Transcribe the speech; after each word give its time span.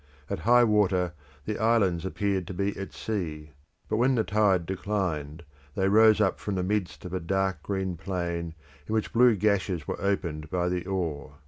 At 0.31 0.39
high 0.49 0.63
water 0.63 1.13
the 1.45 1.59
islands 1.59 2.07
appeared 2.07 2.47
to 2.47 2.55
be 2.55 2.75
at 2.75 2.91
sea; 2.91 3.51
but 3.87 3.97
when 3.97 4.15
the 4.15 4.23
tide 4.23 4.65
declined, 4.65 5.43
they 5.75 5.87
rose 5.87 6.19
up 6.19 6.39
from 6.39 6.55
the 6.55 6.63
midst 6.63 7.05
of 7.05 7.13
a 7.13 7.19
dark 7.19 7.61
green 7.61 7.97
plain 7.97 8.55
in 8.87 8.95
which 8.95 9.13
blue 9.13 9.35
gashes 9.35 9.87
were 9.87 10.01
opened 10.01 10.49
by 10.49 10.69
the 10.69 10.87
oar. 10.87 11.35